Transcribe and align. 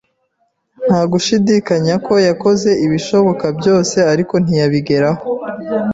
Nta 0.85 1.01
gushidikanya 1.11 1.93
ko 2.05 2.13
yakoze 2.27 2.69
ibishoboka 2.85 3.45
byose, 3.57 3.97
ariko 4.13 4.33
ntiyabigeraho. 4.43 5.21